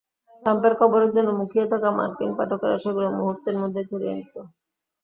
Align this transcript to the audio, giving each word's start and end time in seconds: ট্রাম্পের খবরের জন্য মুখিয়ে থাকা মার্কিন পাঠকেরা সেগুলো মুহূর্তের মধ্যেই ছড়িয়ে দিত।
ট্রাম্পের 0.43 0.73
খবরের 0.79 1.11
জন্য 1.15 1.29
মুখিয়ে 1.39 1.65
থাকা 1.71 1.89
মার্কিন 1.97 2.31
পাঠকেরা 2.37 2.77
সেগুলো 2.83 3.07
মুহূর্তের 3.17 3.55
মধ্যেই 3.61 3.87
ছড়িয়ে 3.89 4.15
দিত। 4.17 4.35